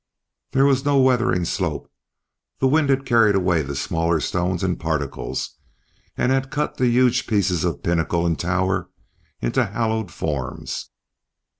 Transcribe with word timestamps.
There 0.53 0.65
was 0.65 0.83
no 0.83 0.99
weathering 0.99 1.45
slope; 1.45 1.87
the 2.57 2.67
wind 2.67 2.89
had 2.89 3.05
carried 3.05 3.35
away 3.35 3.61
the 3.61 3.75
smaller 3.75 4.19
stones 4.19 4.63
and 4.63 4.79
particles, 4.79 5.57
and 6.17 6.31
had 6.31 6.49
cut 6.49 6.77
the 6.77 6.87
huge 6.87 7.27
pieces 7.27 7.63
of 7.63 7.83
pinnacle 7.83 8.25
and 8.25 8.39
tower 8.39 8.89
into 9.41 9.63
hollowed 9.63 10.09
forms. 10.11 10.89